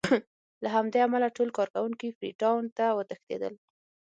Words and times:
له 0.63 0.69
همدې 0.75 0.99
امله 1.07 1.27
ټول 1.37 1.49
کارکوونکي 1.57 2.07
فري 2.17 2.31
ټاون 2.41 2.63
ته 2.77 2.85
وتښتېدل. 2.97 3.53